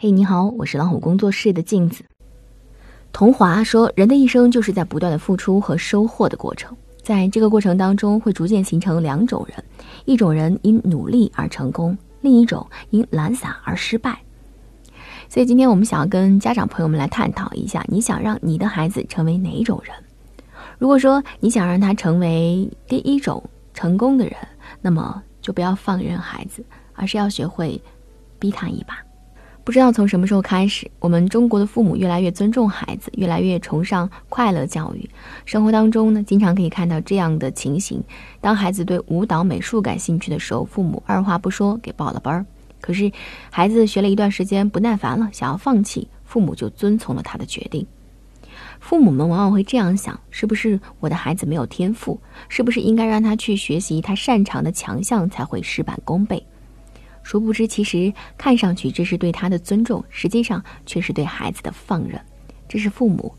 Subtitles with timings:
[0.00, 2.04] 嘿，你好，我是老虎工作室的镜子。
[3.12, 9.64] 童华说，人的一生就是在不断的付出和收获的过程，在这个过程当中，会逐渐形成两种人：
[10.04, 14.16] 一种人因努力而成功，另一种因懒散而失败。
[15.28, 19.92] 所以，今天我们想要跟家长朋友们来探讨一下，你想让你的孩子成为哪种人？
[20.78, 23.42] 如果说你想让他成为第一种
[23.74, 24.36] 成功的人，
[24.80, 27.82] 那么就不要放任孩子，而是要学会
[28.38, 28.96] 逼他一把。
[29.68, 35.10] 不知道从什么时候开始，我们中国的父母越来越尊重孩子，越来越崇尚快乐教育。
[35.44, 38.02] 生活当中呢，经常可以看到这样的情形：
[38.40, 42.46] 当孩子对舞蹈、美术感兴趣的时候，父母二话不说给报了班儿。
[42.80, 43.12] 可是，
[43.50, 47.86] 孩子学了一段时间不耐烦了，想要放弃，父母就遵从了他的决定。
[48.80, 52.18] 父母们往往会这样想：是不是我的孩子没有天赋？
[52.48, 56.42] 是不是应该让他去学习他擅长的强项才会事半功倍？
[57.28, 62.18] 殊不知，其实看上去这是对他的尊重，实际上却是对孩子的放任，
[62.66, 63.30] 这是父母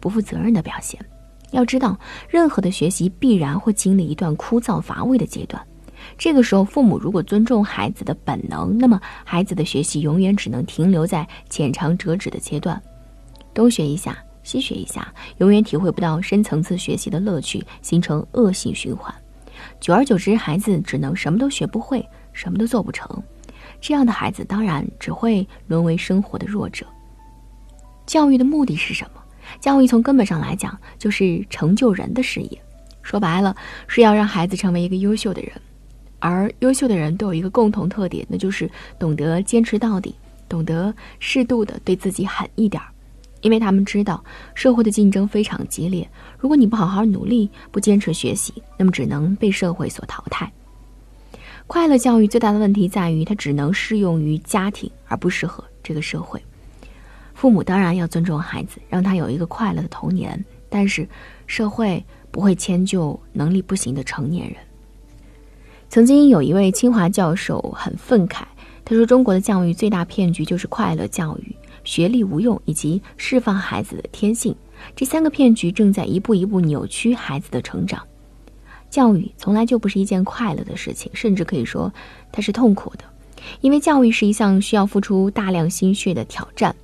[0.00, 1.00] 不负责任的表现。
[1.52, 1.96] 要知道，
[2.28, 5.64] 任何的学习必然会经历一段枯燥乏味的阶段，
[6.18, 12.82] 这个时候，父母如果尊重孩子的本能，那么孩子的学习永远只能停留在浅尝辄止的阶段，
[13.54, 15.06] 东学一下，西学一下，
[15.38, 19.14] 永远体会不到深层次学习的乐趣，形成恶性循环。
[19.78, 23.22] 久而久之，孩子只能什么都学不会，什么都做不成。
[23.80, 26.86] 这样的孩子当然只会沦为生活的弱者。
[28.06, 29.22] 教育的目的是什么？
[29.60, 32.62] 教育从根本上来讲就是成就人的事业，
[33.02, 33.54] 说白了
[33.86, 35.52] 是要让孩子成为一个优秀的人。
[36.18, 38.68] 而优秀的人都有一个共同特点，那就是
[38.98, 40.14] 懂得坚持到底，
[40.48, 42.88] 懂得适度的对自己狠一点儿，
[43.42, 44.24] 因为他们知道
[44.54, 46.08] 社会的竞争非常激烈。
[46.38, 50.50] 如果你不好好努力，不坚持学习，那么只能被社会所淘汰。
[51.66, 56.40] 快乐教育最大的问题在于，它只能适用于家庭，而不适合这个社会。
[57.34, 61.06] 父母当然要尊重孩子，让他有一个快乐的童年，但是
[61.46, 64.56] 社会不会迁就能力不行的成年人。
[65.88, 68.44] 曾经有一位清华教授很愤慨，
[68.84, 74.54] 他说：“中国的教育最大骗局就是快乐教育、学历无用以及释放孩子的天性，
[74.94, 78.02] 这三个骗局正在一步一步扭曲孩子的成长。”
[78.90, 81.92] 教育从来就不是一件快乐的事情，甚至可以说
[82.32, 83.04] 它是痛苦的，
[83.60, 86.74] 因为教育是一项需要付出大量心血的挑战。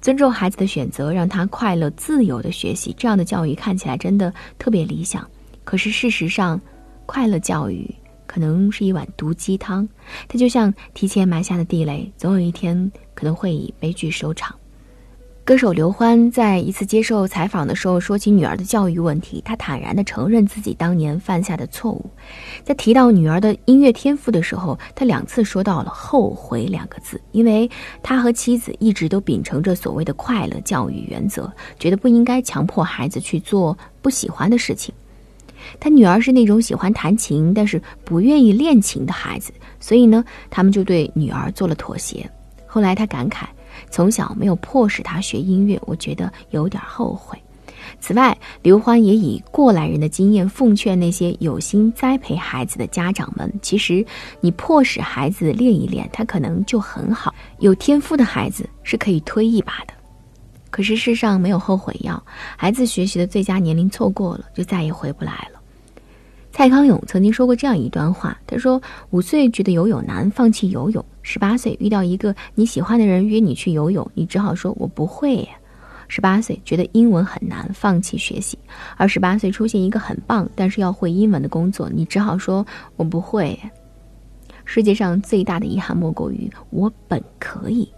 [0.00, 5.24] 尊重孩子的选择，让他快乐自由的学习，这样的教育看起来真的特别理想。
[5.62, 6.60] 可是事实上，
[7.06, 7.88] 快乐教育
[8.26, 9.88] 可能是一碗毒鸡汤，
[10.26, 14.54] 它就像提前埋下的地雷，总有一天可能会以悲剧收场。
[15.44, 22.08] 歌手刘欢在一次接受采访的时候说起女儿的教育问题，他坦然地承认自己当年犯下的错误。
[22.62, 27.68] 在提到女儿的音乐天赋的时候，他两次说到了“后悔”两个字，因为
[28.04, 34.94] 他和妻子一直都秉承着所谓的快乐教育原则，觉得不应该强迫孩子去做不喜欢的事情。
[35.80, 42.30] 他女儿是那种喜欢弹琴但是不愿意练琴的孩子，所以呢，他们就对女儿做了妥协。
[42.64, 43.46] 后来他感慨。
[43.90, 47.38] 从小没有迫使他学音乐，我觉得有点后悔。
[48.00, 54.04] 此外，刘欢也以过来人的经验奉劝那些有心栽培孩子的家长们：其实
[54.40, 57.34] 你迫使孩子练一练，他可能就很好。
[57.58, 59.94] 有天赋的孩子是可以推一把的。
[60.70, 62.20] 可是世上没有后悔药，
[62.56, 65.60] 孩子学习的最佳年龄错过了，就再也回不来了。
[66.52, 71.02] 蔡康永曾经说过这样一段话：他说，五岁觉得游泳难，放弃游泳。
[71.22, 75.48] 十八岁遇到一个你喜欢的人约你去游泳，你只好说“我不会”。
[76.08, 78.54] 十八岁觉得英文很难，放弃学习；
[78.98, 82.64] 二十八岁出现一个很棒但是要会英文的工作，你只好说
[82.96, 83.58] “我不会”。
[84.66, 87.90] 世界上最大的遗憾莫过于我本可以。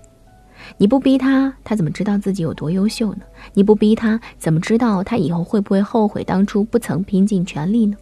[0.79, 3.23] 你不逼他，他怎么知道自己有多优秀呢？
[3.53, 7.97] 你不逼他，怎么知道他以后会不会后悔当初不曾拼尽全力呢？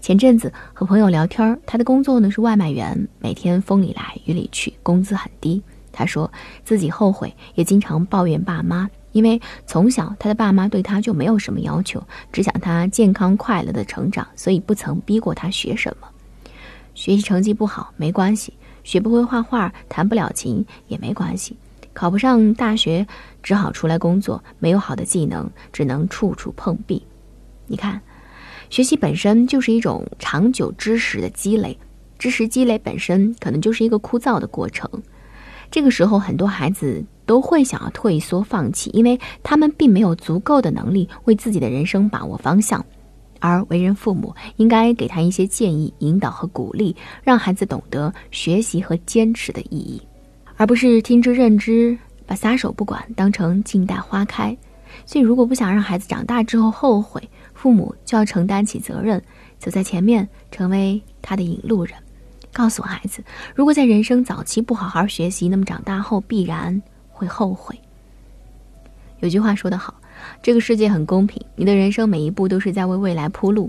[0.00, 5.62] 前阵子和朋友聊天，他的工作呢是外卖员，每天风里来雨里去，工资很低。
[5.92, 6.30] 他说
[6.64, 12.02] 自己后悔，也经常抱怨爸妈，因为从小他的爸妈对他就没有什么要求，
[12.32, 16.08] 只想他健康快乐的成长，所以不曾逼过他学什么。
[16.94, 21.54] 学习成绩不好没关系，学不会画画，弹不了琴也没关系，
[21.92, 23.06] 考不上大学
[23.42, 27.02] 只好出来工作，没有好的技能，只能处处碰壁。
[27.66, 28.00] 你看。
[28.70, 31.76] 学习本身就是一种长久知识的积累，
[32.18, 34.88] 知识积累本身可能就是一个枯燥的过程。
[35.72, 42.84] 这个时候，很多孩子都会想要退缩、放弃，因为他们并没有足够的能力为自己的人生把握方向。
[43.40, 46.94] 而为人父母，应该给他一些建议、引导和鼓励，
[47.24, 50.00] 让孩子懂得学习和坚持的意义。
[50.56, 54.56] 而不是听之任之，把撒手不管当成静待花开。
[55.10, 57.20] 所以，如果不想让孩子长大之后后悔，
[57.52, 59.20] 父母就要承担起责任，
[59.58, 61.96] 走在前面，成为他的引路人，
[62.52, 63.20] 告诉孩子：
[63.52, 67.76] 如果在人生早期不好好学习，那么长大后必然会后悔。
[69.18, 70.00] 有句话说得好，
[70.40, 73.68] 这个世界很公平，你的人生每一步都是在为未来铺路。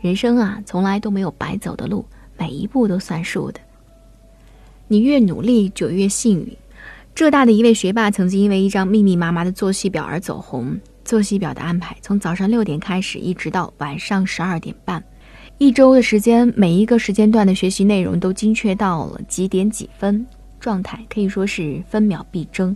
[0.00, 2.02] 人生啊，从来都没有白走的路，
[2.38, 3.60] 每一步都算数的。
[4.88, 6.56] 你越努力，就越幸运。
[7.20, 10.74] 浙大的一位学霸曾经因为一张密密麻麻的作息表而走红。
[11.04, 15.04] 作息表的安排从早上六点开始，一直到晚上十二点半，
[15.58, 20.26] 一周的时间，每一个时间段的学习内容都精确到了几点几分，
[20.58, 22.74] 状态可以说是分秒必争。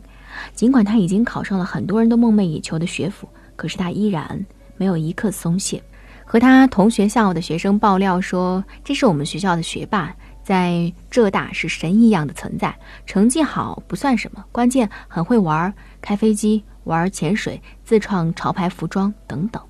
[0.53, 3.27] 尽管他已经考上了很多人都梦寐以求的学府，
[3.57, 4.45] 可是他依然
[4.77, 5.83] 没有一刻松懈。
[6.27, 10.15] 和他同学校的学生爆料说：“这是我们学校的学霸，
[10.45, 12.73] 在浙大是神一样的存在。
[13.07, 19.61] 成绩好不算什么，关键很会玩，开飞机、玩潜水、自创潮牌服装等等。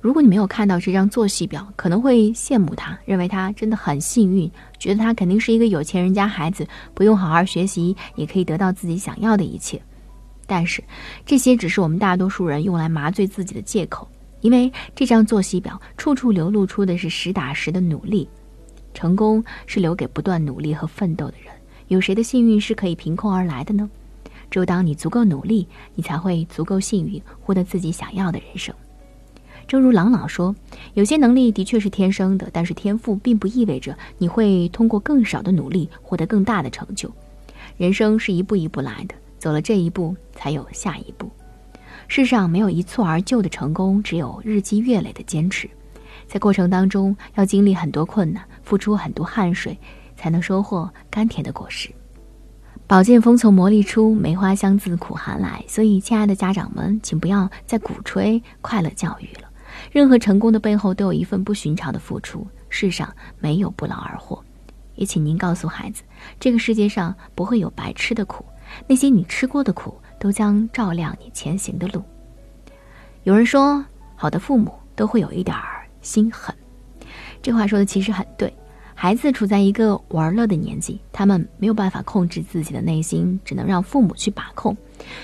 [0.00, 9.80] 如果你没有看到这张作息表，可能会羡慕他，认为他真的很幸运，觉得他肯定是一个有钱人家孩子，不用好好学习也可以得到自己想要的一切。
[10.46, 10.82] 但是，
[11.26, 14.08] 这些只是我们大多数人用来麻醉自己的借口。”
[14.42, 18.28] 因为这张作息表处处流露出的是实打实的努力，
[18.94, 21.52] 成功是留给不断努力和奋斗的人。
[21.88, 23.90] 有谁的幸运是可以凭空而来的呢？
[24.50, 28.74] 只有当你足够努力，你才会足够幸运，获得自己想要的人生。
[29.66, 30.54] 正如朗朗说
[30.94, 37.10] ：“有些能力的确是天生的，但是天赋并不意味着你会通过更少的努力获得更大的成就。
[37.76, 41.28] 人生是一步一步来的，走了这一步，才有下一步。”
[42.06, 45.68] 世上没有一蹴而就的成功，只有日积月累的坚持。
[46.26, 49.78] 在过程当中，要经历很多困难，付出很多汗水，
[50.16, 51.90] 才能收获甘甜的果实。
[52.86, 55.64] 宝剑锋从磨砺出，梅花香自苦寒来。
[55.68, 59.48] 所以，亲爱的家长们，请不要再鼓吹快乐教育了。
[59.90, 62.46] 任何成功的背后，都有一份不寻常的付出。
[62.68, 64.42] 世上没有不劳而获。
[64.96, 66.02] 也请您告诉孩子，
[66.38, 68.44] 这个世界上不会有白吃的苦，
[68.86, 69.94] 那些你吃过的苦。
[70.16, 72.02] 都将照亮你前行的路。
[73.24, 73.84] 有人说，
[74.16, 75.73] 好的父母都会有一点儿
[76.04, 76.54] 心狠。
[77.42, 78.54] 这话说的其实很对。
[78.96, 84.74] 孩子处在一个玩乐的年纪，他们没有办法控制自己的内心，只能让父母去把控。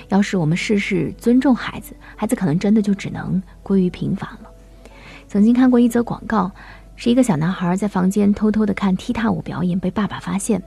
[0.09, 4.51] 要是我们事事尊重孩子，孩子可能真的就只能归于平凡了。
[5.29, 6.51] 曾经看过一则广告，
[6.97, 10.61] 是一个小男孩在房间偷偷的看踢踏舞表演，被爸爸发现。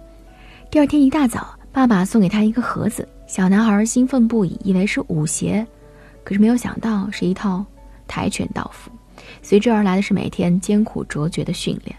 [0.72, 3.06] 第二天一大早，爸爸送给他一个盒子。
[3.28, 5.68] 小男孩兴奋不已，以为是舞鞋，
[6.24, 7.66] 可是没有想到是一套
[8.08, 8.90] 跆拳道服。
[9.42, 11.96] 随之而来的是每天艰苦卓绝的训练。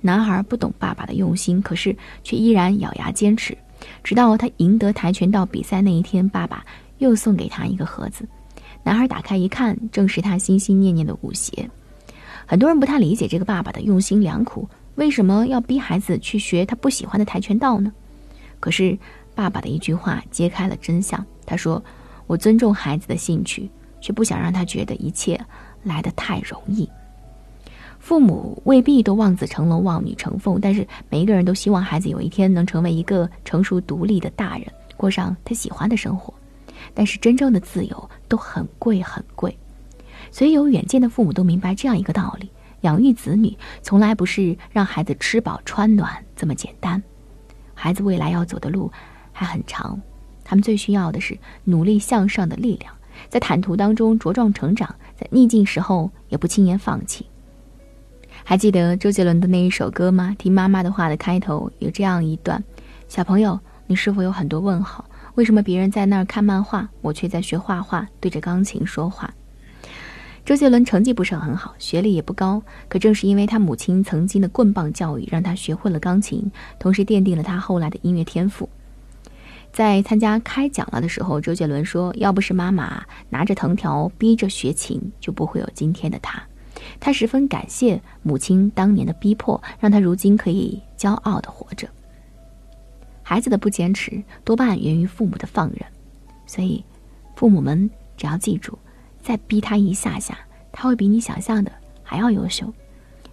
[0.00, 3.56] 男孩不懂爸爸的用心，可是却依然咬牙坚持，
[4.02, 6.64] 直到他赢得跆拳道比赛那一天，爸爸
[6.98, 8.26] 又送给他一个盒子。
[8.82, 11.70] 男孩打开一看，正是他心心念念的舞鞋。
[12.46, 17.92] 很多人不太理解这个爸爸的用心良苦，为什么要逼孩子去学他不喜欢的跆拳道呢？
[18.58, 18.98] 可是。
[19.34, 21.24] 爸爸的一句话揭开了真相。
[21.46, 21.82] 他说
[22.28, 23.66] ：“我尊重孩子的兴趣，
[23.98, 25.40] 却不想让他觉得一切
[25.82, 26.88] 来得太容易。”
[27.98, 36.34] 父母未必都望子成龙、望女成凤，但是每一个人都希望孩子有一天能成为一个成熟独立的大人，过上他喜欢的生活。
[36.94, 39.56] 但是真正的自由都很贵很贵，
[40.32, 47.00] 所以有远见的父母都明白这样一个道理：养育子女从来不是让孩子吃饱穿暖这么简单，
[47.72, 48.90] 孩子未来要走的路。
[49.34, 49.98] 还很长，
[50.44, 52.94] 他们最需要的是努力向上的力量，
[53.30, 57.24] 在坦途当中茁壮成长，在逆境时候也不轻言放弃。
[58.42, 60.34] 还记得周杰伦的那一首歌吗？
[60.36, 62.62] 听妈妈的话的开头有这样一段：
[63.06, 65.04] 小朋友，你是否有很多问号？
[65.36, 69.32] 为什么别人在那儿看漫画，我却在学画画，对着钢琴说话？
[70.44, 76.50] 周杰伦成绩不是很好，学历也不高，可正是因为他母亲曾经的棍棒教育，让他学会了钢琴，
[76.80, 78.68] 同时奠定了他后来的音乐天赋。
[79.72, 86.42] 在参加开讲了的时候，周杰伦说：“要不是妈妈拿着藤条逼着学琴，就不会有今天的他。”
[87.00, 91.88] 他十分感谢母亲当年的逼迫，让他如今可以骄傲的活着。
[93.22, 95.78] 孩子的不坚持，多半源于父母的放任。
[96.44, 96.84] 所以，
[97.34, 98.78] 父母们只要记住，
[99.22, 100.36] 再逼他一下下，
[100.70, 102.70] 他会比你想象的还要优秀。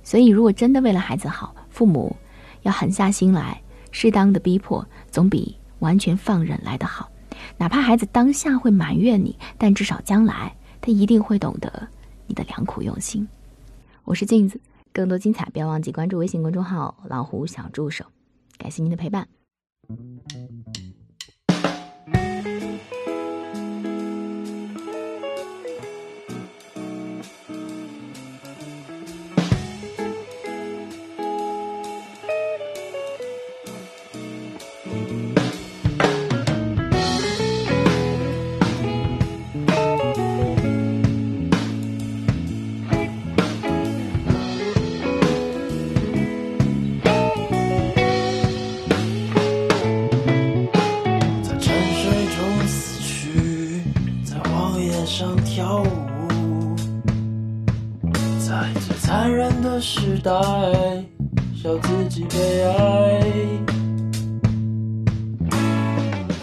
[0.03, 2.15] 所以，如果真的为了孩子好，父母
[2.62, 5.58] 要狠下心来，适当的逼迫，总比。
[5.79, 7.12] 完全放任来得好，
[7.57, 11.88] 哪怕孩子当下会埋怨你，但至少将来他一定会懂得
[12.27, 13.27] 你的良苦用心。
[14.03, 14.59] 我是镜子，
[14.91, 18.05] 更多精彩不要忘记关注微信公众号“老虎小助手”。
[18.57, 19.27] 感谢您的陪伴。
[58.48, 60.31] 在最残忍的时代，
[61.55, 63.22] 笑自己悲哀。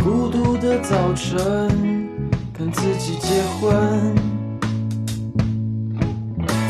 [0.04, 1.38] 孤独的早晨，
[2.52, 4.14] 跟自己结婚，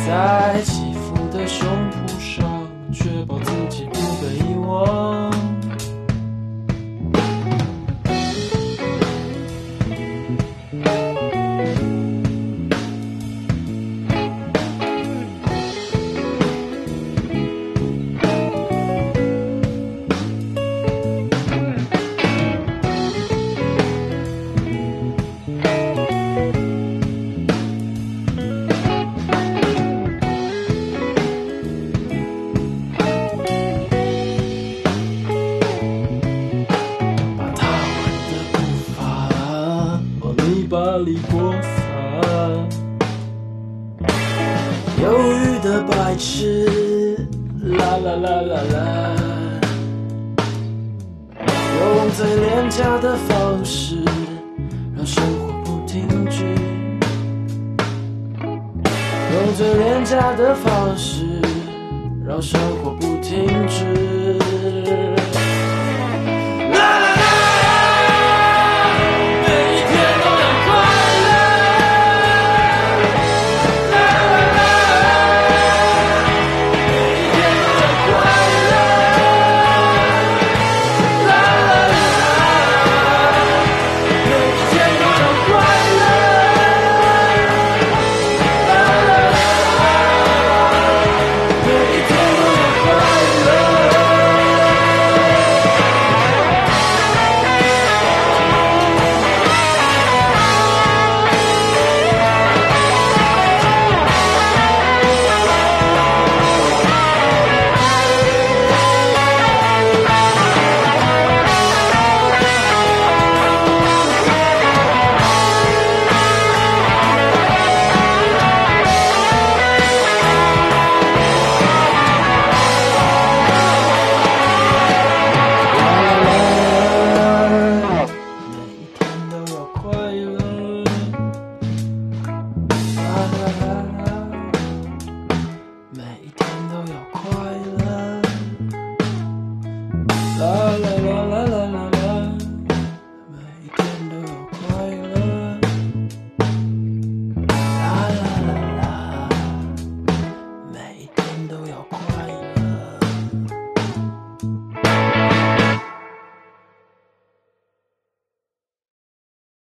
[0.06, 5.35] 在起伏的胸脯上，确保自己不被遗忘。
[40.98, 41.68] 里播撒，
[45.02, 47.16] 忧郁的白痴，
[47.62, 48.78] 啦啦啦啦啦，
[51.80, 53.96] 用最廉价的方式
[54.96, 56.44] 让生活不停止，
[58.40, 61.24] 用最廉价的方式
[62.26, 64.45] 让生活不停止。